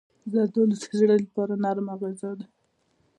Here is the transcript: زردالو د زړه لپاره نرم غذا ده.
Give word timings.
زردالو 0.31 0.75
د 0.81 0.87
زړه 0.99 1.15
لپاره 1.23 1.53
نرم 1.63 1.87
غذا 2.01 2.31
ده. 2.39 2.45